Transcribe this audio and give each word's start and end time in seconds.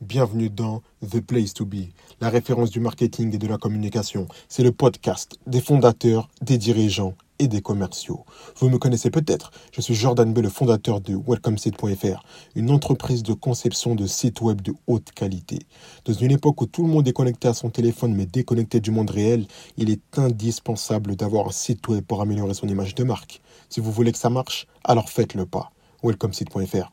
Bienvenue 0.00 0.48
dans 0.48 0.82
The 1.10 1.20
Place 1.20 1.54
to 1.54 1.66
Be, 1.66 1.88
la 2.20 2.30
référence 2.30 2.70
du 2.70 2.78
marketing 2.78 3.34
et 3.34 3.38
de 3.38 3.48
la 3.48 3.58
communication. 3.58 4.28
C'est 4.48 4.62
le 4.62 4.70
podcast 4.70 5.36
des 5.48 5.60
fondateurs, 5.60 6.28
des 6.40 6.56
dirigeants 6.56 7.14
et 7.40 7.48
des 7.48 7.62
commerciaux. 7.62 8.24
Vous 8.58 8.68
me 8.68 8.78
connaissez 8.78 9.10
peut-être, 9.10 9.50
je 9.72 9.80
suis 9.80 9.96
Jordan 9.96 10.32
B, 10.32 10.38
le 10.38 10.50
fondateur 10.50 11.00
de 11.00 11.16
WelcomeSite.fr, 11.16 12.22
une 12.54 12.70
entreprise 12.70 13.24
de 13.24 13.32
conception 13.32 13.96
de 13.96 14.06
sites 14.06 14.40
web 14.40 14.62
de 14.62 14.72
haute 14.86 15.10
qualité. 15.10 15.58
Dans 16.04 16.12
une 16.12 16.30
époque 16.30 16.62
où 16.62 16.66
tout 16.66 16.82
le 16.82 16.88
monde 16.88 17.08
est 17.08 17.12
connecté 17.12 17.48
à 17.48 17.54
son 17.54 17.68
téléphone 17.68 18.14
mais 18.14 18.26
déconnecté 18.26 18.78
du 18.78 18.92
monde 18.92 19.10
réel, 19.10 19.48
il 19.78 19.90
est 19.90 20.16
indispensable 20.16 21.16
d'avoir 21.16 21.48
un 21.48 21.52
site 21.52 21.88
web 21.88 22.04
pour 22.04 22.22
améliorer 22.22 22.54
son 22.54 22.68
image 22.68 22.94
de 22.94 23.02
marque. 23.02 23.40
Si 23.68 23.80
vous 23.80 23.90
voulez 23.90 24.12
que 24.12 24.18
ça 24.18 24.30
marche, 24.30 24.68
alors 24.84 25.10
faites 25.10 25.34
le 25.34 25.44
pas. 25.44 25.72
WelcomeSite.fr 26.04 26.92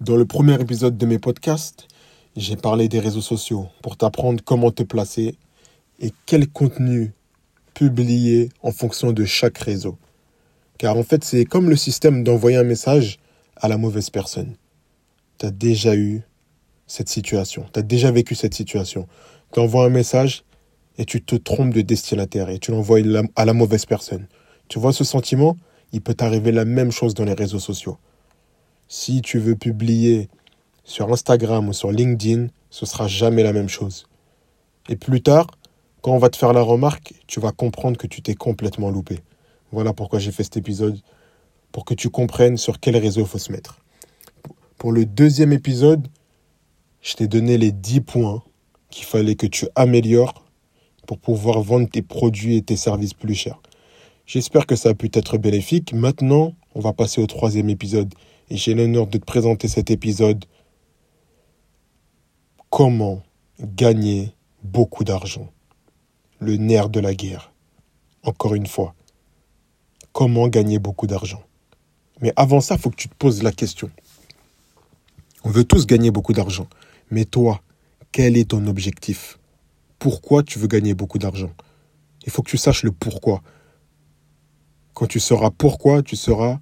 dans 0.00 0.16
le 0.16 0.26
premier 0.26 0.60
épisode 0.60 0.98
de 0.98 1.06
mes 1.06 1.18
podcasts, 1.18 1.88
j'ai 2.36 2.56
parlé 2.56 2.86
des 2.88 3.00
réseaux 3.00 3.22
sociaux 3.22 3.68
pour 3.82 3.96
t'apprendre 3.96 4.44
comment 4.44 4.70
te 4.70 4.82
placer 4.82 5.36
et 6.00 6.12
quel 6.26 6.48
contenu 6.48 7.14
publier 7.72 8.50
en 8.62 8.72
fonction 8.72 9.12
de 9.12 9.24
chaque 9.24 9.56
réseau. 9.56 9.96
Car 10.76 10.98
en 10.98 11.02
fait, 11.02 11.24
c'est 11.24 11.46
comme 11.46 11.70
le 11.70 11.76
système 11.76 12.24
d'envoyer 12.24 12.58
un 12.58 12.64
message 12.64 13.18
à 13.56 13.68
la 13.68 13.78
mauvaise 13.78 14.10
personne. 14.10 14.56
Tu 15.38 15.46
as 15.46 15.50
déjà 15.50 15.96
eu 15.96 16.22
cette 16.86 17.08
situation, 17.08 17.64
tu 17.72 17.78
as 17.78 17.82
déjà 17.82 18.10
vécu 18.10 18.34
cette 18.34 18.54
situation. 18.54 19.08
Tu 19.52 19.60
envoies 19.60 19.86
un 19.86 19.90
message 19.90 20.44
et 20.98 21.06
tu 21.06 21.22
te 21.22 21.36
trompes 21.36 21.72
de 21.72 21.80
destinataire 21.80 22.50
et 22.50 22.58
tu 22.58 22.70
l'envoies 22.70 23.00
à 23.34 23.44
la 23.46 23.52
mauvaise 23.54 23.86
personne. 23.86 24.26
Tu 24.68 24.78
vois 24.78 24.92
ce 24.92 25.04
sentiment? 25.04 25.56
Il 25.92 26.02
peut 26.02 26.14
t'arriver 26.14 26.52
la 26.52 26.66
même 26.66 26.92
chose 26.92 27.14
dans 27.14 27.24
les 27.24 27.32
réseaux 27.32 27.60
sociaux. 27.60 27.96
Si 28.88 29.20
tu 29.20 29.38
veux 29.38 29.56
publier 29.56 30.28
sur 30.84 31.12
Instagram 31.12 31.68
ou 31.68 31.72
sur 31.72 31.90
LinkedIn, 31.90 32.48
ce 32.70 32.86
sera 32.86 33.08
jamais 33.08 33.42
la 33.42 33.52
même 33.52 33.68
chose. 33.68 34.06
Et 34.88 34.96
plus 34.96 35.22
tard, 35.22 35.48
quand 36.02 36.12
on 36.12 36.18
va 36.18 36.30
te 36.30 36.36
faire 36.36 36.52
la 36.52 36.62
remarque, 36.62 37.14
tu 37.26 37.40
vas 37.40 37.50
comprendre 37.50 37.98
que 37.98 38.06
tu 38.06 38.22
t'es 38.22 38.34
complètement 38.34 38.90
loupé. 38.90 39.18
Voilà 39.72 39.92
pourquoi 39.92 40.20
j'ai 40.20 40.30
fait 40.30 40.44
cet 40.44 40.56
épisode, 40.56 41.00
pour 41.72 41.84
que 41.84 41.94
tu 41.94 42.10
comprennes 42.10 42.56
sur 42.56 42.78
quel 42.78 42.96
réseau 42.96 43.22
il 43.22 43.26
faut 43.26 43.38
se 43.38 43.50
mettre. 43.50 43.80
Pour 44.78 44.92
le 44.92 45.04
deuxième 45.04 45.52
épisode, 45.52 46.06
je 47.02 47.14
t'ai 47.14 47.26
donné 47.26 47.58
les 47.58 47.72
10 47.72 48.02
points 48.02 48.42
qu'il 48.90 49.04
fallait 49.04 49.34
que 49.34 49.46
tu 49.46 49.66
améliores 49.74 50.44
pour 51.08 51.18
pouvoir 51.18 51.60
vendre 51.60 51.88
tes 51.88 52.02
produits 52.02 52.56
et 52.56 52.62
tes 52.62 52.76
services 52.76 53.14
plus 53.14 53.34
chers. 53.34 53.60
J'espère 54.26 54.66
que 54.66 54.76
ça 54.76 54.90
a 54.90 54.94
pu 54.94 55.10
être 55.12 55.38
bénéfique. 55.38 55.92
Maintenant, 55.92 56.54
on 56.74 56.80
va 56.80 56.92
passer 56.92 57.20
au 57.20 57.26
troisième 57.26 57.68
épisode 57.68 58.14
j'ai 58.50 58.74
l'honneur 58.74 59.06
de 59.06 59.18
te 59.18 59.24
présenter 59.24 59.68
cet 59.68 59.90
épisode 59.90 60.44
Comment 62.70 63.22
gagner 63.60 64.34
beaucoup 64.62 65.04
d'argent? 65.04 65.50
Le 66.38 66.56
nerf 66.56 66.90
de 66.90 67.00
la 67.00 67.14
guerre. 67.14 67.52
Encore 68.22 68.54
une 68.54 68.66
fois, 68.66 68.94
comment 70.12 70.48
gagner 70.48 70.78
beaucoup 70.78 71.06
d'argent? 71.06 71.42
Mais 72.20 72.32
avant 72.36 72.60
ça, 72.60 72.74
il 72.74 72.80
faut 72.80 72.90
que 72.90 72.96
tu 72.96 73.08
te 73.08 73.14
poses 73.14 73.42
la 73.42 73.52
question. 73.52 73.90
On 75.44 75.50
veut 75.50 75.64
tous 75.64 75.86
gagner 75.86 76.10
beaucoup 76.10 76.32
d'argent. 76.32 76.68
Mais 77.10 77.24
toi, 77.24 77.62
quel 78.12 78.36
est 78.36 78.50
ton 78.50 78.66
objectif? 78.66 79.38
Pourquoi 79.98 80.42
tu 80.42 80.58
veux 80.58 80.68
gagner 80.68 80.94
beaucoup 80.94 81.18
d'argent? 81.18 81.52
Il 82.24 82.32
faut 82.32 82.42
que 82.42 82.50
tu 82.50 82.58
saches 82.58 82.82
le 82.82 82.92
pourquoi. 82.92 83.42
Quand 84.92 85.06
tu 85.06 85.20
sauras 85.20 85.50
pourquoi, 85.50 86.02
tu 86.02 86.16
sauras 86.16 86.58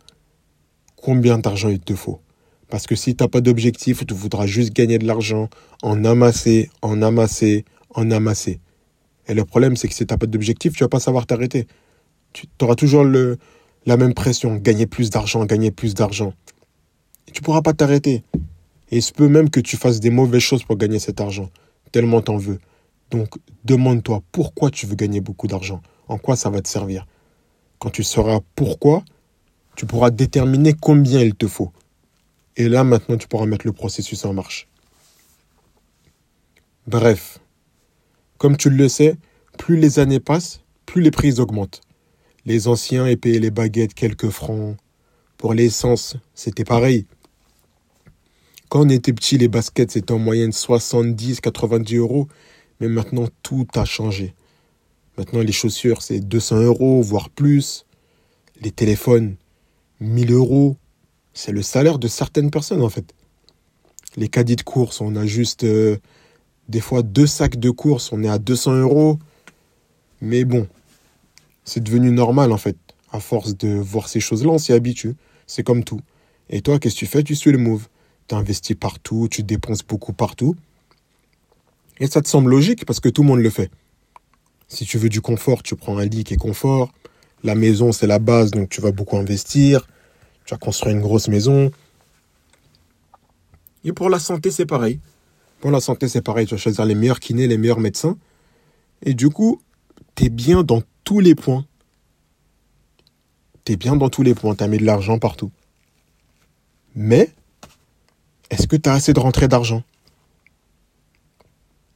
combien 1.05 1.38
d'argent 1.38 1.69
il 1.69 1.80
te 1.80 1.94
faut. 1.94 2.20
Parce 2.70 2.86
que 2.86 2.97
si 2.97 3.14
tu 3.14 3.22
n'as 3.22 3.28
pas 3.28 3.42
d'objectif, 3.42 4.06
tu 4.06 4.14
voudras 4.14 4.47
juste 4.47 4.72
gagner 4.72 4.98
de 4.98 5.06
l'argent, 5.06 5.50
en 5.83 6.02
amasser, 6.02 6.70
en 6.80 7.02
amasser, 7.02 7.66
en 7.94 8.11
amasser. 8.11 8.58
Et 9.28 9.34
le 9.34 9.44
problème, 9.44 9.77
c'est 9.77 9.86
que 9.86 9.94
si 9.94 10.06
tu 10.06 10.12
n'as 10.12 10.16
pas 10.16 10.27
d'objectif, 10.27 10.72
tu 10.72 10.83
vas 10.83 10.88
pas 10.88 11.00
savoir 11.00 11.27
t'arrêter. 11.27 11.66
Tu 12.33 12.46
auras 12.62 12.74
toujours 12.74 13.05
le, 13.05 13.36
la 13.84 13.98
même 13.98 14.14
pression, 14.14 14.56
gagner 14.56 14.86
plus 14.86 15.11
d'argent, 15.11 15.45
gagner 15.45 15.70
plus 15.70 15.92
d'argent. 15.92 16.33
Et 17.28 17.33
tu 17.33 17.42
pourras 17.42 17.61
pas 17.61 17.74
t'arrêter. 17.74 18.24
Et 18.90 18.96
il 18.96 19.02
se 19.02 19.12
peut 19.12 19.28
même 19.28 19.51
que 19.51 19.61
tu 19.61 19.77
fasses 19.77 20.01
des 20.01 20.11
mauvaises 20.11 20.40
choses 20.42 20.64
pour 20.64 20.78
gagner 20.78 20.98
cet 20.98 21.20
argent, 21.20 21.51
tellement 21.92 22.23
t'en 22.23 22.39
veux. 22.39 22.61
Donc 23.11 23.34
demande-toi 23.64 24.23
pourquoi 24.33 24.70
tu 24.70 24.86
veux 24.86 24.96
gagner 24.96 25.20
beaucoup 25.20 25.48
d'argent, 25.48 25.83
en 26.08 26.17
quoi 26.17 26.34
ça 26.34 26.48
va 26.48 26.62
te 26.62 26.68
servir? 26.68 27.07
Quand 27.78 27.90
tu 27.90 28.02
sauras 28.02 28.40
pourquoi, 28.55 29.05
tu 29.77 29.86
pourras 29.86 30.11
déterminer 30.11 30.74
combien 30.74 31.20
il 31.20 31.35
te 31.35 31.46
faut. 31.46 31.73
Et 32.57 32.68
là, 32.68 32.85
maintenant, 32.85 33.17
tu 33.17 33.29
pourras 33.29 33.46
mettre 33.46 33.67
le 33.67 33.73
processus 33.73 34.24
en 34.24 34.33
marche. 34.33 34.68
Bref, 36.86 37.39
comme 38.39 38.57
tu 38.57 38.70
le 38.70 38.89
sais, 38.89 39.17
plus 39.58 39.77
les 39.77 39.98
années 39.98 40.20
passent, 40.20 40.61
plus 40.86 41.02
les 41.02 41.11
prix 41.11 41.40
augmentent. 41.40 41.80
Les 42.45 42.68
anciens 42.68 43.14
payaient 43.17 43.39
les 43.39 43.51
baguettes 43.51 43.95
quelques 43.95 44.29
francs. 44.29 44.77
Pour 45.39 45.55
l'essence, 45.55 46.17
c'était 46.34 46.64
pareil. 46.64 47.07
Quand 48.68 48.83
on 48.83 48.89
était 48.89 49.13
petit, 49.13 49.39
les 49.39 49.48
baskets, 49.48 49.92
c'était 49.92 50.13
en 50.13 50.18
moyenne 50.18 50.52
70, 50.52 51.40
90 51.40 51.96
euros. 51.96 52.29
Mais 52.80 52.89
maintenant, 52.89 53.29
tout 53.42 53.67
a 53.74 53.84
changé. 53.84 54.34
Maintenant, 55.17 55.40
les 55.40 55.52
chaussures, 55.52 56.02
c'est 56.02 56.20
200 56.20 56.63
euros, 56.63 57.01
voire 57.02 57.30
plus. 57.30 57.86
Les 58.61 58.73
téléphones, 58.73 59.36
1000 60.04 60.32
euros, 60.32 60.76
c'est 61.32 61.52
le 61.52 61.62
salaire 61.62 61.98
de 61.98 62.08
certaines 62.08 62.50
personnes 62.50 62.82
en 62.82 62.88
fait. 62.88 63.14
Les 64.16 64.28
caddies 64.28 64.56
de 64.56 64.62
course, 64.62 65.00
on 65.00 65.16
a 65.16 65.26
juste 65.26 65.64
euh, 65.64 65.96
des 66.68 66.80
fois 66.80 67.02
deux 67.02 67.26
sacs 67.26 67.56
de 67.56 67.70
course, 67.70 68.12
on 68.12 68.22
est 68.22 68.28
à 68.28 68.38
200 68.38 68.74
euros. 68.80 69.18
Mais 70.20 70.44
bon, 70.44 70.66
c'est 71.64 71.82
devenu 71.82 72.10
normal 72.10 72.52
en 72.52 72.58
fait. 72.58 72.76
À 73.10 73.20
force 73.20 73.56
de 73.56 73.68
voir 73.68 74.08
ces 74.08 74.20
choses-là, 74.20 74.50
on 74.50 74.58
s'y 74.58 74.72
habitue. 74.72 75.14
C'est 75.46 75.62
comme 75.62 75.84
tout. 75.84 76.00
Et 76.50 76.62
toi, 76.62 76.78
qu'est-ce 76.78 76.94
que 76.94 77.00
tu 77.00 77.06
fais? 77.06 77.22
Tu 77.22 77.34
suis 77.34 77.52
le 77.52 77.58
move. 77.58 77.88
Tu 78.28 78.34
investis 78.34 78.76
partout, 78.76 79.28
tu 79.30 79.42
dépenses 79.42 79.82
beaucoup 79.82 80.12
partout. 80.12 80.56
Et 82.00 82.06
ça 82.06 82.22
te 82.22 82.28
semble 82.28 82.50
logique 82.50 82.84
parce 82.86 83.00
que 83.00 83.08
tout 83.08 83.22
le 83.22 83.28
monde 83.28 83.40
le 83.40 83.50
fait. 83.50 83.70
Si 84.68 84.84
tu 84.84 84.98
veux 84.98 85.08
du 85.08 85.20
confort, 85.20 85.62
tu 85.62 85.76
prends 85.76 85.98
un 85.98 86.06
lit 86.06 86.24
qui 86.24 86.34
est 86.34 86.38
confort. 86.38 86.92
La 87.44 87.54
maison, 87.54 87.92
c'est 87.92 88.06
la 88.06 88.18
base, 88.18 88.50
donc 88.50 88.70
tu 88.70 88.80
vas 88.80 88.90
beaucoup 88.90 89.16
investir. 89.16 89.86
Tu 90.44 90.52
vas 90.52 90.58
construire 90.58 90.94
une 90.94 91.02
grosse 91.02 91.28
maison. 91.28 91.70
Et 93.84 93.92
pour 93.92 94.10
la 94.10 94.18
santé, 94.18 94.50
c'est 94.50 94.66
pareil. 94.66 95.00
Pour 95.60 95.70
la 95.70 95.80
santé, 95.80 96.08
c'est 96.08 96.22
pareil. 96.22 96.46
Tu 96.46 96.55
vas 96.55 96.60
choisir 96.60 96.84
les 96.84 96.94
meilleurs 96.94 97.20
kinés, 97.20 97.46
les 97.46 97.58
meilleurs 97.58 97.80
médecins. 97.80 98.16
Et 99.02 99.14
du 99.14 99.30
coup, 99.30 99.60
tu 100.14 100.24
es 100.24 100.28
bien 100.28 100.62
dans 100.62 100.83
tous 101.04 101.20
les 101.20 101.34
points. 101.34 101.64
Tu 103.64 103.72
es 103.72 103.77
bien 103.77 103.96
dans 103.96 104.10
tous 104.10 104.22
les 104.22 104.34
points. 104.34 104.54
Tu 104.54 104.64
as 104.64 104.68
mis 104.68 104.78
de 104.78 104.84
l'argent 104.84 105.18
partout. 105.18 105.50
Mais, 106.94 107.33
est-ce 108.50 108.66
que 108.66 108.77
tu 108.77 108.88
as 108.88 108.92
assez 108.92 109.12
de 109.12 109.20
rentrée 109.20 109.48
d'argent? 109.48 109.83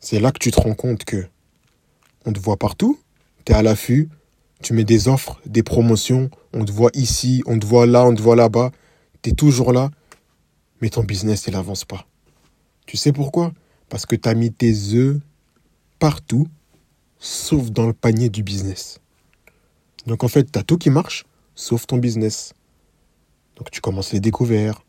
C'est 0.01 0.21
là 0.21 0.33
que 0.33 0.39
tu 0.39 0.51
te 0.51 0.61
rends 0.61 0.75
compte 0.75 1.05
que 1.05 1.27
on 2.25 2.33
te 2.33 2.39
voit 2.39 2.57
partout. 2.57 2.99
Tu 3.45 3.53
es 3.53 3.55
à 3.55 3.63
l'affût. 3.63 4.09
Tu 4.63 4.73
mets 4.73 4.85
des 4.85 5.09
offres, 5.09 5.41
des 5.47 5.63
promotions, 5.63 6.31
on 6.53 6.65
te 6.65 6.73
voit 6.73 6.91
ici, 6.95 7.43
on 7.47 7.59
te 7.59 7.67
voit 7.67 7.87
là, 7.87 8.05
on 8.05 8.15
te 8.15 8.21
voit 8.21 8.37
là-bas. 8.37 8.73
Tu 9.23 9.31
es 9.31 9.33
toujours 9.33 9.73
là, 9.73 9.91
mais 10.81 10.91
ton 10.91 11.05
business, 11.05 11.47
il 11.47 11.53
n'avance 11.53 11.85
pas. 11.85 12.07
Tu 12.87 12.97
sais 12.97 13.13
pourquoi? 13.13 13.53
Parce 13.89 14.07
que 14.07 14.17
tu 14.17 14.29
as 14.29 14.35
mis 14.35 14.53
tes 14.53 14.75
œufs 14.95 15.19
partout, 15.99 16.49
sauf 17.19 17.71
dans 17.71 17.87
le 17.87 17.93
panier 17.93 18.29
du 18.29 18.43
business. 18.43 19.01
Donc 20.07 20.25
en 20.25 20.29
fait, 20.29 20.51
tu 20.51 20.65
tout 20.65 20.79
qui 20.79 20.91
marche, 20.91 21.25
sauf 21.55 21.87
ton 21.87 21.99
business. 21.99 22.55
Donc 23.57 23.71
tu 23.71 23.81
commences 23.81 24.13
les 24.13 24.21
découvertes, 24.21 24.85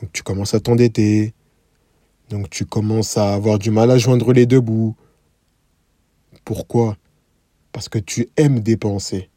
donc 0.00 0.12
tu 0.12 0.22
commences 0.22 0.54
à 0.54 0.60
t'endetter, 0.60 1.32
donc 2.28 2.50
tu 2.50 2.66
commences 2.66 3.16
à 3.16 3.34
avoir 3.34 3.58
du 3.58 3.70
mal 3.70 3.90
à 3.90 3.98
joindre 3.98 4.32
les 4.32 4.46
deux 4.46 4.60
bouts. 4.60 4.96
Pourquoi? 6.44 6.96
Parce 7.72 7.88
que 7.88 7.98
tu 7.98 8.28
aimes 8.36 8.60
dépenser. 8.60 9.30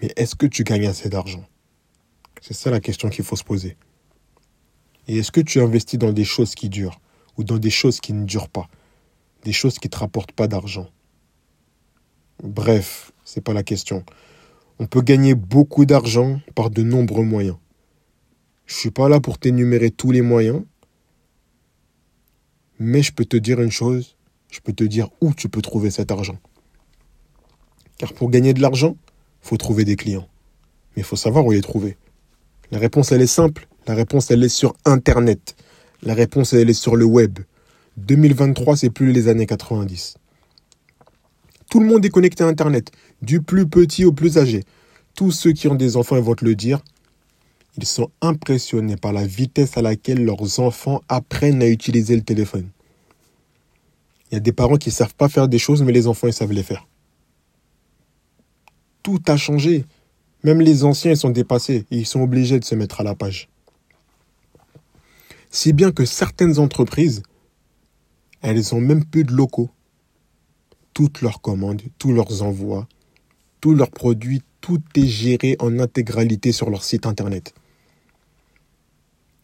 Mais 0.00 0.12
est-ce 0.16 0.34
que 0.34 0.46
tu 0.46 0.64
gagnes 0.64 0.86
assez 0.86 1.08
d'argent? 1.08 1.44
C'est 2.40 2.54
ça 2.54 2.70
la 2.70 2.80
question 2.80 3.08
qu'il 3.08 3.24
faut 3.24 3.36
se 3.36 3.44
poser. 3.44 3.76
Et 5.08 5.18
est-ce 5.18 5.32
que 5.32 5.40
tu 5.40 5.60
investis 5.60 5.98
dans 5.98 6.12
des 6.12 6.24
choses 6.24 6.54
qui 6.54 6.68
durent 6.68 7.00
ou 7.36 7.44
dans 7.44 7.58
des 7.58 7.70
choses 7.70 8.00
qui 8.00 8.12
ne 8.12 8.24
durent 8.24 8.48
pas? 8.48 8.68
Des 9.44 9.52
choses 9.52 9.78
qui 9.78 9.88
ne 9.88 9.90
te 9.90 9.98
rapportent 9.98 10.32
pas 10.32 10.48
d'argent? 10.48 10.88
Bref, 12.42 13.12
ce 13.24 13.38
n'est 13.38 13.42
pas 13.42 13.52
la 13.52 13.62
question. 13.62 14.04
On 14.78 14.86
peut 14.86 15.02
gagner 15.02 15.34
beaucoup 15.34 15.86
d'argent 15.86 16.40
par 16.54 16.70
de 16.70 16.82
nombreux 16.82 17.24
moyens. 17.24 17.56
Je 18.66 18.74
ne 18.74 18.78
suis 18.78 18.90
pas 18.90 19.08
là 19.08 19.20
pour 19.20 19.38
t'énumérer 19.38 19.90
tous 19.90 20.10
les 20.10 20.22
moyens, 20.22 20.62
mais 22.78 23.02
je 23.02 23.12
peux 23.12 23.24
te 23.24 23.36
dire 23.36 23.60
une 23.60 23.70
chose, 23.70 24.16
je 24.50 24.60
peux 24.60 24.72
te 24.72 24.84
dire 24.84 25.10
où 25.20 25.32
tu 25.34 25.48
peux 25.48 25.62
trouver 25.62 25.90
cet 25.90 26.10
argent. 26.10 26.38
Car 27.98 28.12
pour 28.12 28.30
gagner 28.30 28.54
de 28.54 28.60
l'argent, 28.60 28.96
il 29.42 29.48
faut 29.48 29.56
trouver 29.56 29.84
des 29.84 29.96
clients. 29.96 30.28
Mais 30.96 31.02
il 31.02 31.04
faut 31.04 31.16
savoir 31.16 31.44
où 31.46 31.52
les 31.52 31.60
trouver. 31.60 31.96
La 32.70 32.78
réponse, 32.78 33.12
elle 33.12 33.22
est 33.22 33.26
simple. 33.26 33.68
La 33.86 33.94
réponse, 33.94 34.30
elle 34.30 34.42
est 34.42 34.48
sur 34.48 34.74
Internet. 34.84 35.56
La 36.02 36.14
réponse, 36.14 36.52
elle 36.52 36.70
est 36.70 36.74
sur 36.74 36.96
le 36.96 37.04
web. 37.04 37.38
2023, 37.98 38.76
c'est 38.76 38.90
plus 38.90 39.12
les 39.12 39.28
années 39.28 39.46
90. 39.46 40.16
Tout 41.70 41.80
le 41.80 41.86
monde 41.86 42.04
est 42.04 42.10
connecté 42.10 42.44
à 42.44 42.46
Internet, 42.46 42.90
du 43.22 43.40
plus 43.40 43.66
petit 43.66 44.04
au 44.04 44.12
plus 44.12 44.38
âgé. 44.38 44.64
Tous 45.14 45.30
ceux 45.30 45.52
qui 45.52 45.68
ont 45.68 45.74
des 45.74 45.96
enfants 45.96 46.20
vont 46.20 46.34
te 46.34 46.44
le 46.44 46.54
dire. 46.54 46.80
Ils 47.76 47.86
sont 47.86 48.10
impressionnés 48.20 48.96
par 48.96 49.12
la 49.12 49.26
vitesse 49.26 49.76
à 49.76 49.82
laquelle 49.82 50.24
leurs 50.24 50.60
enfants 50.60 51.00
apprennent 51.08 51.62
à 51.62 51.68
utiliser 51.68 52.14
le 52.14 52.22
téléphone. 52.22 52.68
Il 54.30 54.34
y 54.34 54.36
a 54.36 54.40
des 54.40 54.52
parents 54.52 54.76
qui 54.76 54.88
ne 54.88 54.94
savent 54.94 55.14
pas 55.14 55.28
faire 55.28 55.48
des 55.48 55.58
choses, 55.58 55.82
mais 55.82 55.92
les 55.92 56.06
enfants, 56.06 56.26
ils 56.26 56.32
savent 56.32 56.52
les 56.52 56.62
faire. 56.62 56.86
Tout 59.04 59.22
a 59.28 59.36
changé. 59.36 59.84
Même 60.42 60.60
les 60.60 60.82
anciens, 60.82 61.14
sont 61.14 61.30
dépassés 61.30 61.86
ils 61.90 62.06
sont 62.06 62.22
obligés 62.22 62.58
de 62.58 62.64
se 62.64 62.74
mettre 62.74 63.00
à 63.00 63.04
la 63.04 63.14
page. 63.14 63.48
Si 65.50 65.72
bien 65.72 65.92
que 65.92 66.04
certaines 66.04 66.58
entreprises, 66.58 67.22
elles 68.42 68.74
ont 68.74 68.80
même 68.80 69.04
plus 69.04 69.22
de 69.22 69.32
locaux. 69.32 69.70
Toutes 70.94 71.20
leurs 71.20 71.40
commandes, 71.40 71.82
tous 71.98 72.12
leurs 72.12 72.42
envois, 72.42 72.88
tous 73.60 73.74
leurs 73.74 73.90
produits, 73.90 74.42
tout 74.60 74.82
est 74.96 75.06
géré 75.06 75.56
en 75.60 75.78
intégralité 75.78 76.50
sur 76.52 76.70
leur 76.70 76.82
site 76.82 77.06
internet. 77.06 77.54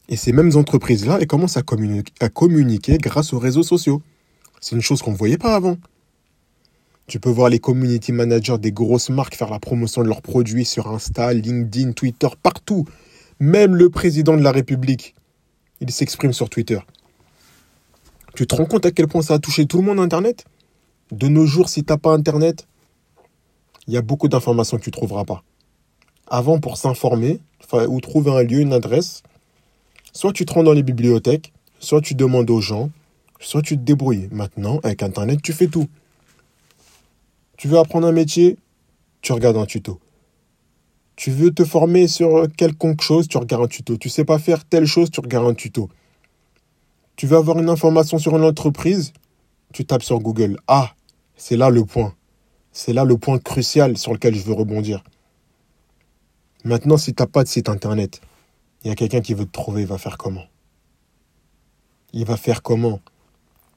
Et 0.08 0.16
ces 0.16 0.32
mêmes 0.32 0.56
entreprises-là, 0.56 1.18
elles 1.20 1.26
commencent 1.26 1.58
à 1.58 2.28
communiquer 2.30 2.98
grâce 2.98 3.32
aux 3.34 3.38
réseaux 3.38 3.62
sociaux. 3.62 4.02
C'est 4.60 4.74
une 4.74 4.82
chose 4.82 5.02
qu'on 5.02 5.12
ne 5.12 5.16
voyait 5.16 5.38
pas 5.38 5.54
avant. 5.54 5.76
Tu 7.10 7.18
peux 7.18 7.28
voir 7.28 7.48
les 7.48 7.58
community 7.58 8.12
managers 8.12 8.58
des 8.58 8.70
grosses 8.70 9.10
marques 9.10 9.34
faire 9.34 9.50
la 9.50 9.58
promotion 9.58 10.04
de 10.04 10.06
leurs 10.06 10.22
produits 10.22 10.64
sur 10.64 10.86
Insta, 10.86 11.32
LinkedIn, 11.32 11.90
Twitter, 11.90 12.28
partout. 12.40 12.84
Même 13.40 13.74
le 13.74 13.90
président 13.90 14.36
de 14.36 14.42
la 14.42 14.52
République, 14.52 15.16
il 15.80 15.90
s'exprime 15.90 16.32
sur 16.32 16.48
Twitter. 16.48 16.78
Tu 18.36 18.46
te 18.46 18.54
rends 18.54 18.64
compte 18.64 18.86
à 18.86 18.92
quel 18.92 19.08
point 19.08 19.22
ça 19.22 19.34
a 19.34 19.38
touché 19.40 19.66
tout 19.66 19.78
le 19.78 19.82
monde 19.82 19.98
Internet? 19.98 20.44
De 21.10 21.26
nos 21.26 21.46
jours, 21.46 21.68
si 21.68 21.82
tu 21.82 21.92
n'as 21.92 21.98
pas 21.98 22.12
Internet, 22.12 22.68
il 23.88 23.94
y 23.94 23.96
a 23.96 24.02
beaucoup 24.02 24.28
d'informations 24.28 24.76
que 24.76 24.84
tu 24.84 24.90
ne 24.90 24.92
trouveras 24.92 25.24
pas. 25.24 25.42
Avant, 26.28 26.60
pour 26.60 26.76
s'informer, 26.76 27.40
ou 27.88 28.00
trouver 28.00 28.30
un 28.30 28.44
lieu, 28.44 28.60
une 28.60 28.72
adresse, 28.72 29.24
soit 30.12 30.32
tu 30.32 30.46
te 30.46 30.52
rends 30.52 30.62
dans 30.62 30.74
les 30.74 30.84
bibliothèques, 30.84 31.52
soit 31.80 32.02
tu 32.02 32.14
demandes 32.14 32.50
aux 32.50 32.60
gens, 32.60 32.88
soit 33.40 33.62
tu 33.62 33.76
te 33.76 33.82
débrouilles. 33.82 34.28
Maintenant, 34.30 34.78
avec 34.84 35.02
Internet, 35.02 35.42
tu 35.42 35.52
fais 35.52 35.66
tout. 35.66 35.88
Tu 37.60 37.68
veux 37.68 37.78
apprendre 37.78 38.06
un 38.06 38.12
métier 38.12 38.56
Tu 39.20 39.34
regardes 39.34 39.58
un 39.58 39.66
tuto. 39.66 40.00
Tu 41.14 41.30
veux 41.30 41.50
te 41.50 41.62
former 41.62 42.08
sur 42.08 42.50
quelconque 42.56 43.02
chose, 43.02 43.28
tu 43.28 43.36
regardes 43.36 43.64
un 43.64 43.68
tuto. 43.68 43.98
Tu 43.98 44.08
sais 44.08 44.24
pas 44.24 44.38
faire 44.38 44.64
telle 44.64 44.86
chose, 44.86 45.10
tu 45.10 45.20
regardes 45.20 45.46
un 45.46 45.52
tuto. 45.52 45.90
Tu 47.16 47.26
veux 47.26 47.36
avoir 47.36 47.58
une 47.58 47.68
information 47.68 48.18
sur 48.18 48.34
une 48.34 48.44
entreprise, 48.44 49.12
tu 49.74 49.84
tapes 49.84 50.02
sur 50.02 50.20
Google. 50.20 50.58
Ah, 50.68 50.94
c'est 51.36 51.58
là 51.58 51.68
le 51.68 51.84
point. 51.84 52.14
C'est 52.72 52.94
là 52.94 53.04
le 53.04 53.18
point 53.18 53.38
crucial 53.38 53.98
sur 53.98 54.14
lequel 54.14 54.34
je 54.34 54.42
veux 54.42 54.54
rebondir. 54.54 55.04
Maintenant, 56.64 56.96
si 56.96 57.12
tu 57.12 57.22
n'as 57.22 57.26
pas 57.26 57.42
de 57.42 57.48
site 57.48 57.68
internet, 57.68 58.22
il 58.84 58.88
y 58.88 58.90
a 58.90 58.94
quelqu'un 58.94 59.20
qui 59.20 59.34
veut 59.34 59.44
te 59.44 59.52
trouver, 59.52 59.82
il 59.82 59.86
va 59.86 59.98
faire 59.98 60.16
comment? 60.16 60.46
Il 62.14 62.24
va 62.24 62.38
faire 62.38 62.62
comment? 62.62 63.00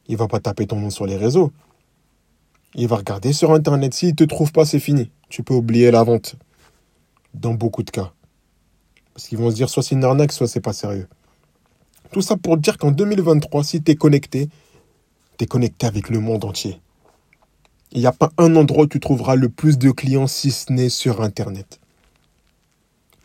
Il 0.07 0.15
va 0.15 0.29
pas 0.29 0.39
taper 0.39 0.67
ton 0.67 0.79
nom 0.79 0.89
sur 0.89 1.05
les 1.05 1.17
réseaux. 1.17 1.51
Il 2.75 2.87
va 2.87 2.97
regarder 2.97 3.33
sur 3.33 3.51
Internet. 3.51 3.93
S'il 3.93 4.09
ne 4.09 4.15
te 4.15 4.23
trouve 4.23 4.51
pas, 4.51 4.65
c'est 4.65 4.79
fini. 4.79 5.11
Tu 5.29 5.43
peux 5.43 5.53
oublier 5.53 5.91
la 5.91 6.03
vente. 6.03 6.35
Dans 7.33 7.53
beaucoup 7.53 7.83
de 7.83 7.91
cas. 7.91 8.13
Parce 9.13 9.27
qu'ils 9.27 9.37
vont 9.37 9.51
se 9.51 9.55
dire 9.55 9.69
soit 9.69 9.83
c'est 9.83 9.95
une 9.95 10.03
arnaque, 10.03 10.31
soit 10.31 10.47
c'est 10.47 10.61
pas 10.61 10.73
sérieux. 10.73 11.07
Tout 12.11 12.21
ça 12.21 12.35
pour 12.35 12.57
dire 12.57 12.77
qu'en 12.77 12.91
2023, 12.91 13.63
si 13.63 13.81
tu 13.81 13.91
es 13.91 13.95
connecté, 13.95 14.49
tu 15.37 15.43
es 15.43 15.47
connecté 15.47 15.85
avec 15.85 16.09
le 16.09 16.19
monde 16.19 16.45
entier. 16.45 16.79
Il 17.91 17.99
n'y 17.99 18.07
a 18.07 18.11
pas 18.11 18.31
un 18.37 18.55
endroit 18.55 18.85
où 18.85 18.87
tu 18.87 18.99
trouveras 18.99 19.35
le 19.35 19.49
plus 19.49 19.77
de 19.77 19.91
clients 19.91 20.27
si 20.27 20.51
ce 20.51 20.71
n'est 20.71 20.89
sur 20.89 21.21
Internet. 21.21 21.79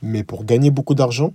Mais 0.02 0.24
pour 0.24 0.44
gagner 0.44 0.70
beaucoup 0.70 0.94
d'argent, 0.94 1.32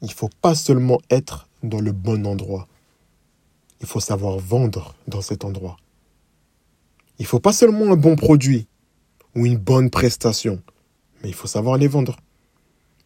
il 0.00 0.08
ne 0.08 0.12
faut 0.12 0.30
pas 0.40 0.54
seulement 0.54 1.00
être 1.10 1.48
dans 1.64 1.80
le 1.80 1.90
bon 1.90 2.24
endroit. 2.24 2.68
Il 3.80 3.86
faut 3.86 4.00
savoir 4.00 4.38
vendre 4.38 4.94
dans 5.08 5.20
cet 5.20 5.44
endroit. 5.44 5.76
Il 7.18 7.26
faut 7.26 7.40
pas 7.40 7.52
seulement 7.52 7.92
un 7.92 7.96
bon 7.96 8.14
produit 8.14 8.68
ou 9.34 9.44
une 9.44 9.56
bonne 9.56 9.90
prestation, 9.90 10.62
mais 11.22 11.28
il 11.28 11.34
faut 11.34 11.48
savoir 11.48 11.76
les 11.76 11.88
vendre. 11.88 12.16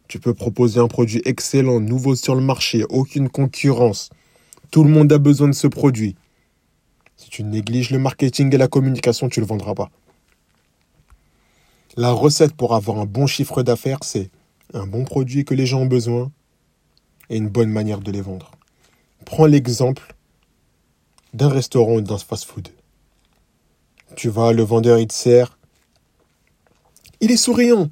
Tu 0.07 0.19
peux 0.19 0.33
proposer 0.33 0.79
un 0.79 0.87
produit 0.87 1.21
excellent, 1.25 1.79
nouveau 1.79 2.15
sur 2.15 2.35
le 2.35 2.41
marché, 2.41 2.83
aucune 2.89 3.29
concurrence. 3.29 4.09
Tout 4.69 4.83
le 4.83 4.89
monde 4.89 5.11
a 5.11 5.17
besoin 5.17 5.47
de 5.47 5.53
ce 5.53 5.67
produit. 5.67 6.15
Si 7.17 7.29
tu 7.29 7.43
négliges 7.43 7.89
le 7.89 7.99
marketing 7.99 8.53
et 8.53 8.57
la 8.57 8.67
communication, 8.67 9.29
tu 9.29 9.39
ne 9.39 9.45
le 9.45 9.49
vendras 9.49 9.73
pas. 9.73 9.89
La 11.95 12.11
recette 12.11 12.53
pour 12.53 12.75
avoir 12.75 12.99
un 12.99 13.05
bon 13.05 13.27
chiffre 13.27 13.63
d'affaires, 13.63 13.99
c'est 14.03 14.29
un 14.73 14.85
bon 14.85 15.05
produit 15.05 15.45
que 15.45 15.53
les 15.53 15.65
gens 15.65 15.81
ont 15.81 15.87
besoin 15.87 16.31
et 17.29 17.37
une 17.37 17.49
bonne 17.49 17.69
manière 17.69 17.99
de 17.99 18.11
les 18.11 18.21
vendre. 18.21 18.51
Prends 19.25 19.45
l'exemple 19.45 20.15
d'un 21.33 21.49
restaurant 21.49 21.95
ou 21.95 22.01
d'un 22.01 22.17
fast-food. 22.17 22.69
Tu 24.15 24.29
vas, 24.29 24.53
le 24.53 24.63
vendeur, 24.63 24.99
il 24.99 25.07
te 25.07 25.13
sert. 25.13 25.57
Il 27.19 27.31
est 27.31 27.37
souriant. 27.37 27.89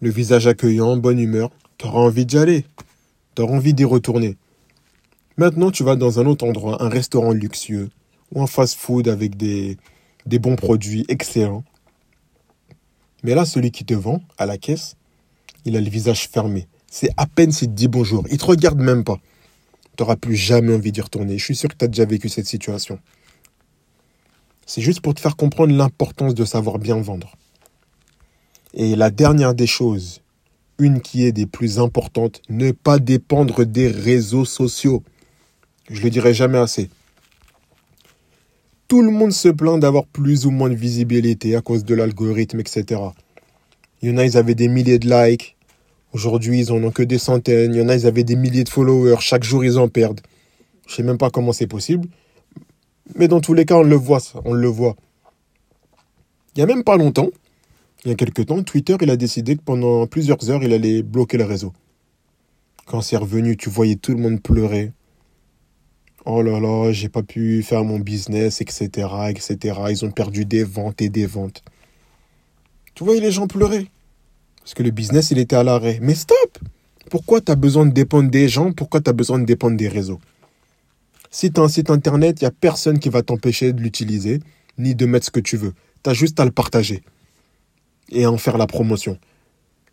Le 0.00 0.10
visage 0.10 0.46
accueillant, 0.46 0.96
bonne 0.96 1.18
humeur. 1.18 1.50
Tu 1.78 1.86
auras 1.86 2.00
envie 2.00 2.26
d'y 2.26 2.38
aller. 2.38 2.64
Tu 3.34 3.42
auras 3.42 3.54
envie 3.54 3.74
d'y 3.74 3.84
retourner. 3.84 4.36
Maintenant, 5.36 5.70
tu 5.70 5.84
vas 5.84 5.96
dans 5.96 6.20
un 6.20 6.26
autre 6.26 6.44
endroit, 6.44 6.82
un 6.82 6.88
restaurant 6.88 7.32
luxueux 7.32 7.88
ou 8.32 8.42
un 8.42 8.46
fast-food 8.46 9.08
avec 9.08 9.36
des, 9.36 9.78
des 10.26 10.38
bons 10.38 10.56
produits 10.56 11.04
excellents. 11.08 11.64
Mais 13.22 13.34
là, 13.34 13.44
celui 13.44 13.70
qui 13.70 13.84
te 13.84 13.94
vend 13.94 14.22
à 14.38 14.46
la 14.46 14.58
caisse, 14.58 14.96
il 15.64 15.76
a 15.76 15.80
le 15.80 15.88
visage 15.88 16.28
fermé. 16.28 16.66
C'est 16.90 17.10
à 17.16 17.26
peine 17.26 17.52
s'il 17.52 17.68
te 17.68 17.74
dit 17.74 17.88
bonjour. 17.88 18.24
Il 18.30 18.38
te 18.38 18.44
regarde 18.44 18.80
même 18.80 19.04
pas. 19.04 19.18
Tu 19.96 20.02
n'auras 20.02 20.16
plus 20.16 20.36
jamais 20.36 20.74
envie 20.74 20.92
d'y 20.92 21.00
retourner. 21.00 21.38
Je 21.38 21.44
suis 21.44 21.56
sûr 21.56 21.68
que 21.68 21.76
tu 21.76 21.84
as 21.84 21.88
déjà 21.88 22.04
vécu 22.04 22.28
cette 22.28 22.46
situation. 22.46 22.98
C'est 24.72 24.82
juste 24.82 25.00
pour 25.00 25.14
te 25.14 25.20
faire 25.20 25.34
comprendre 25.34 25.74
l'importance 25.74 26.32
de 26.32 26.44
savoir 26.44 26.78
bien 26.78 27.00
vendre. 27.00 27.34
Et 28.72 28.94
la 28.94 29.10
dernière 29.10 29.52
des 29.52 29.66
choses, 29.66 30.20
une 30.78 31.00
qui 31.00 31.24
est 31.24 31.32
des 31.32 31.46
plus 31.46 31.80
importantes, 31.80 32.40
ne 32.48 32.70
pas 32.70 33.00
dépendre 33.00 33.66
des 33.66 33.88
réseaux 33.88 34.44
sociaux. 34.44 35.02
Je 35.90 36.00
le 36.02 36.10
dirai 36.10 36.34
jamais 36.34 36.58
assez. 36.58 36.88
Tout 38.86 39.02
le 39.02 39.10
monde 39.10 39.32
se 39.32 39.48
plaint 39.48 39.80
d'avoir 39.80 40.06
plus 40.06 40.46
ou 40.46 40.52
moins 40.52 40.70
de 40.70 40.76
visibilité 40.76 41.56
à 41.56 41.62
cause 41.62 41.84
de 41.84 41.96
l'algorithme, 41.96 42.60
etc. 42.60 43.00
Il 44.02 44.10
y 44.10 44.12
en 44.12 44.18
a, 44.18 44.24
ils 44.24 44.36
avaient 44.36 44.54
des 44.54 44.68
milliers 44.68 45.00
de 45.00 45.10
likes. 45.10 45.56
Aujourd'hui, 46.12 46.60
ils 46.60 46.70
en 46.70 46.80
ont 46.84 46.92
que 46.92 47.02
des 47.02 47.18
centaines. 47.18 47.74
Il 47.74 47.80
y 47.80 47.82
en 47.82 47.88
a, 47.88 47.96
ils 47.96 48.06
avaient 48.06 48.22
des 48.22 48.36
milliers 48.36 48.62
de 48.62 48.68
followers. 48.68 49.18
Chaque 49.18 49.42
jour, 49.42 49.64
ils 49.64 49.80
en 49.80 49.88
perdent. 49.88 50.20
Je 50.86 50.94
sais 50.94 51.02
même 51.02 51.18
pas 51.18 51.30
comment 51.30 51.52
c'est 51.52 51.66
possible. 51.66 52.08
Mais 53.14 53.28
dans 53.28 53.40
tous 53.40 53.54
les 53.54 53.64
cas, 53.64 53.76
on 53.76 53.82
le 53.82 53.96
voit, 53.96 54.20
on 54.44 54.52
le 54.52 54.68
voit. 54.68 54.96
Il 56.54 56.58
n'y 56.58 56.62
a 56.62 56.66
même 56.66 56.84
pas 56.84 56.96
longtemps, 56.96 57.28
il 58.04 58.08
y 58.08 58.12
a 58.12 58.14
quelques 58.14 58.46
temps, 58.46 58.62
Twitter, 58.62 58.96
il 59.00 59.10
a 59.10 59.16
décidé 59.16 59.56
que 59.56 59.62
pendant 59.62 60.06
plusieurs 60.06 60.50
heures, 60.50 60.62
il 60.62 60.72
allait 60.72 61.02
bloquer 61.02 61.36
le 61.36 61.44
réseau. 61.44 61.72
Quand 62.86 63.02
c'est 63.02 63.16
revenu, 63.16 63.56
tu 63.56 63.68
voyais 63.68 63.96
tout 63.96 64.12
le 64.12 64.18
monde 64.18 64.42
pleurer. 64.42 64.92
Oh 66.24 66.42
là 66.42 66.60
là, 66.60 66.92
j'ai 66.92 67.08
pas 67.08 67.22
pu 67.22 67.62
faire 67.62 67.84
mon 67.84 67.98
business, 67.98 68.60
etc., 68.60 69.06
etc. 69.28 69.80
Ils 69.90 70.04
ont 70.04 70.10
perdu 70.10 70.44
des 70.44 70.64
ventes 70.64 71.00
et 71.02 71.08
des 71.08 71.26
ventes. 71.26 71.62
Tu 72.94 73.04
voyais 73.04 73.20
les 73.20 73.32
gens 73.32 73.46
pleurer. 73.46 73.88
Parce 74.58 74.74
que 74.74 74.82
le 74.82 74.90
business, 74.90 75.30
il 75.30 75.38
était 75.38 75.56
à 75.56 75.62
l'arrêt. 75.62 75.98
Mais 76.02 76.14
stop 76.14 76.58
Pourquoi 77.10 77.40
tu 77.40 77.52
as 77.52 77.56
besoin 77.56 77.86
de 77.86 77.92
dépendre 77.92 78.30
des 78.30 78.48
gens? 78.48 78.72
Pourquoi 78.72 79.00
tu 79.00 79.10
as 79.10 79.14
besoin 79.14 79.38
de 79.38 79.44
dépendre 79.44 79.76
des 79.76 79.88
réseaux? 79.88 80.20
Si 81.30 81.52
tu 81.52 81.60
as 81.60 81.64
un 81.64 81.68
site 81.68 81.90
internet, 81.90 82.40
il 82.40 82.44
n'y 82.44 82.48
a 82.48 82.52
personne 82.52 82.98
qui 82.98 83.08
va 83.08 83.22
t'empêcher 83.22 83.72
de 83.72 83.80
l'utiliser, 83.80 84.40
ni 84.78 84.94
de 84.94 85.06
mettre 85.06 85.26
ce 85.26 85.30
que 85.30 85.40
tu 85.40 85.56
veux. 85.56 85.72
Tu 86.02 86.10
as 86.10 86.14
juste 86.14 86.40
à 86.40 86.44
le 86.44 86.50
partager 86.50 87.02
et 88.10 88.24
à 88.24 88.30
en 88.30 88.38
faire 88.38 88.58
la 88.58 88.66
promotion. 88.66 89.18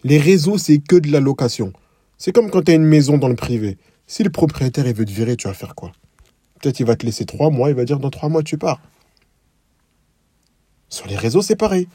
Les 0.03 0.17
réseaux, 0.17 0.57
c'est 0.57 0.79
que 0.79 0.95
de 0.95 1.11
la 1.11 1.19
location. 1.19 1.73
C'est 2.17 2.31
comme 2.31 2.49
quand 2.49 2.63
tu 2.63 2.71
as 2.71 2.75
une 2.75 2.85
maison 2.85 3.17
dans 3.17 3.27
le 3.27 3.35
privé. 3.35 3.77
Si 4.07 4.23
le 4.23 4.29
propriétaire 4.29 4.85
veut 4.85 5.05
te 5.05 5.11
virer, 5.11 5.35
tu 5.35 5.47
vas 5.47 5.53
faire 5.53 5.75
quoi? 5.75 5.91
Peut-être 6.59 6.79
il 6.79 6.85
va 6.85 6.95
te 6.95 7.05
laisser 7.05 7.25
trois 7.25 7.51
mois, 7.51 7.69
il 7.69 7.75
va 7.75 7.85
dire 7.85 7.99
dans 7.99 8.09
trois 8.09 8.29
mois 8.29 8.41
tu 8.41 8.57
pars. 8.57 8.81
Sur 10.89 11.07
les 11.07 11.17
réseaux, 11.17 11.41
c'est 11.41 11.55
pareil. 11.55 11.87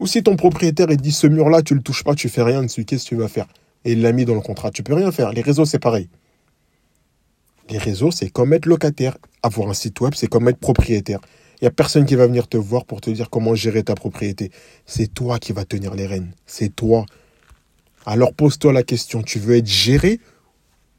Ou 0.00 0.06
si 0.06 0.22
ton 0.22 0.36
propriétaire 0.36 0.88
dit 0.88 1.12
ce 1.12 1.26
mur-là, 1.26 1.62
tu 1.62 1.74
le 1.74 1.80
touches 1.80 2.04
pas, 2.04 2.14
tu 2.14 2.28
fais 2.28 2.42
rien 2.42 2.62
dessus, 2.62 2.84
qu'est-ce 2.84 3.04
que 3.04 3.08
tu 3.10 3.16
vas 3.16 3.28
faire 3.28 3.46
Et 3.84 3.92
il 3.92 4.02
l'a 4.02 4.12
mis 4.12 4.24
dans 4.24 4.34
le 4.34 4.40
contrat, 4.40 4.70
tu 4.70 4.82
peux 4.82 4.94
rien 4.94 5.12
faire. 5.12 5.32
Les 5.32 5.42
réseaux, 5.42 5.64
c'est 5.64 5.78
pareil. 5.78 6.08
Les 7.72 7.78
réseaux, 7.78 8.10
c'est 8.10 8.28
comme 8.28 8.52
être 8.52 8.66
locataire. 8.66 9.16
Avoir 9.42 9.70
un 9.70 9.72
site 9.72 9.98
web, 10.02 10.12
c'est 10.14 10.26
comme 10.26 10.46
être 10.46 10.58
propriétaire. 10.58 11.20
Il 11.54 11.64
n'y 11.64 11.68
a 11.68 11.70
personne 11.70 12.04
qui 12.04 12.16
va 12.16 12.26
venir 12.26 12.46
te 12.46 12.58
voir 12.58 12.84
pour 12.84 13.00
te 13.00 13.08
dire 13.08 13.30
comment 13.30 13.54
gérer 13.54 13.82
ta 13.82 13.94
propriété. 13.94 14.50
C'est 14.84 15.06
toi 15.06 15.38
qui 15.38 15.54
vas 15.54 15.64
tenir 15.64 15.94
les 15.94 16.06
rênes. 16.06 16.32
C'est 16.44 16.68
toi. 16.68 17.06
Alors 18.04 18.34
pose-toi 18.34 18.74
la 18.74 18.82
question, 18.82 19.22
tu 19.22 19.38
veux 19.38 19.56
être 19.56 19.66
géré? 19.66 20.20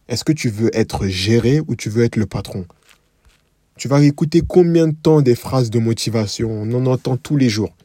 Est-ce 0.07 0.23
que 0.23 0.31
tu 0.31 0.49
veux 0.49 0.75
être 0.75 1.05
géré 1.05 1.61
ou 1.67 1.75
tu 1.75 1.91
veux 1.91 2.03
être 2.05 2.15
le 2.15 2.25
patron? 2.25 2.65
Tu 3.77 3.87
vas 3.87 4.01
écouter 4.01 4.41
combien 4.41 4.87
de 4.87 4.95
temps 4.95 5.21
des 5.21 5.35
phrases 5.35 5.69
de 5.69 5.77
motivation? 5.77 6.49
On 6.49 6.73
en 6.73 6.87
entend 6.87 7.17
tous 7.17 7.37
les 7.37 7.49
jours. 7.49 7.75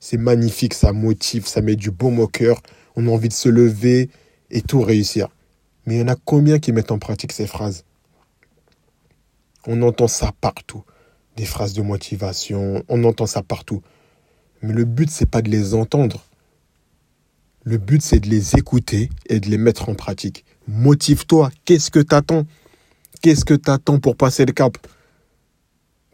C'est 0.00 0.16
magnifique, 0.16 0.74
ça 0.74 0.92
motive, 0.92 1.46
ça 1.46 1.60
met 1.60 1.76
du 1.76 1.92
baume 1.92 2.18
au 2.18 2.26
cœur. 2.26 2.62
On 2.96 3.06
a 3.06 3.10
envie 3.10 3.28
de 3.28 3.32
se 3.32 3.48
lever 3.48 4.10
et 4.50 4.62
tout 4.62 4.80
réussir. 4.80 5.28
Mais 5.86 5.94
il 5.94 6.00
y 6.00 6.02
en 6.02 6.08
a 6.08 6.16
combien 6.16 6.58
qui 6.58 6.72
mettent 6.72 6.90
en 6.90 6.98
pratique 6.98 7.30
ces 7.30 7.46
phrases? 7.46 7.84
On 9.70 9.82
entend 9.82 10.08
ça 10.08 10.32
partout. 10.40 10.82
Des 11.36 11.44
phrases 11.44 11.74
de 11.74 11.82
motivation, 11.82 12.82
on 12.88 13.04
entend 13.04 13.26
ça 13.26 13.42
partout. 13.42 13.82
Mais 14.62 14.72
le 14.72 14.86
but, 14.86 15.10
c'est 15.10 15.30
pas 15.30 15.42
de 15.42 15.50
les 15.50 15.74
entendre. 15.74 16.24
Le 17.64 17.76
but, 17.76 18.00
c'est 18.00 18.18
de 18.18 18.30
les 18.30 18.56
écouter 18.56 19.10
et 19.26 19.40
de 19.40 19.50
les 19.50 19.58
mettre 19.58 19.90
en 19.90 19.94
pratique. 19.94 20.46
Motive-toi. 20.68 21.50
Qu'est-ce 21.66 21.90
que 21.90 21.98
t'attends? 21.98 22.46
Qu'est-ce 23.20 23.44
que 23.44 23.52
t'attends 23.52 24.00
pour 24.00 24.16
passer 24.16 24.46
le 24.46 24.52
cap? 24.52 24.78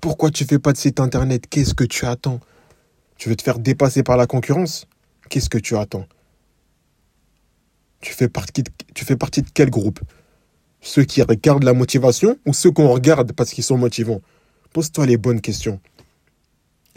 Pourquoi 0.00 0.32
tu 0.32 0.44
fais 0.44 0.58
pas 0.58 0.72
de 0.72 0.76
site 0.76 0.98
internet? 0.98 1.46
Qu'est-ce 1.48 1.74
que 1.74 1.84
tu 1.84 2.06
attends? 2.06 2.40
Tu 3.18 3.28
veux 3.28 3.36
te 3.36 3.42
faire 3.44 3.60
dépasser 3.60 4.02
par 4.02 4.16
la 4.16 4.26
concurrence? 4.26 4.88
Qu'est-ce 5.30 5.48
que 5.48 5.58
tu 5.58 5.76
attends? 5.76 6.06
Tu 8.00 8.14
fais, 8.14 8.28
partie 8.28 8.64
de, 8.64 8.72
tu 8.94 9.04
fais 9.04 9.16
partie 9.16 9.42
de 9.42 9.48
quel 9.54 9.70
groupe? 9.70 10.00
Ceux 10.84 11.04
qui 11.04 11.22
regardent 11.22 11.64
la 11.64 11.72
motivation 11.72 12.38
ou 12.44 12.52
ceux 12.52 12.70
qu'on 12.70 12.92
regarde 12.92 13.32
parce 13.32 13.50
qu'ils 13.52 13.64
sont 13.64 13.78
motivants? 13.78 14.20
Pose-toi 14.74 15.06
les 15.06 15.16
bonnes 15.16 15.40
questions. 15.40 15.80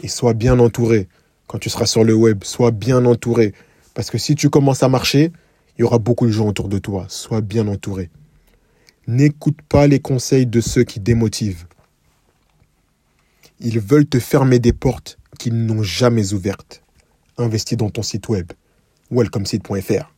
Et 0.00 0.08
sois 0.08 0.34
bien 0.34 0.58
entouré. 0.58 1.08
Quand 1.46 1.58
tu 1.58 1.70
seras 1.70 1.86
sur 1.86 2.04
le 2.04 2.14
web, 2.14 2.44
sois 2.44 2.70
bien 2.70 3.06
entouré. 3.06 3.54
Parce 3.94 4.10
que 4.10 4.18
si 4.18 4.34
tu 4.34 4.50
commences 4.50 4.82
à 4.82 4.90
marcher, 4.90 5.32
il 5.76 5.80
y 5.80 5.84
aura 5.84 5.98
beaucoup 5.98 6.26
de 6.26 6.30
gens 6.30 6.46
autour 6.46 6.68
de 6.68 6.78
toi. 6.78 7.06
Sois 7.08 7.40
bien 7.40 7.66
entouré. 7.66 8.10
N'écoute 9.06 9.62
pas 9.66 9.86
les 9.86 10.00
conseils 10.00 10.46
de 10.46 10.60
ceux 10.60 10.84
qui 10.84 11.00
démotivent. 11.00 11.66
Ils 13.58 13.80
veulent 13.80 14.06
te 14.06 14.20
fermer 14.20 14.58
des 14.58 14.74
portes 14.74 15.18
qu'ils 15.38 15.64
n'ont 15.64 15.82
jamais 15.82 16.34
ouvertes. 16.34 16.82
Investis 17.38 17.78
dans 17.78 17.88
ton 17.88 18.02
site 18.02 18.28
web. 18.28 18.52
welcomesite.fr 19.10 20.17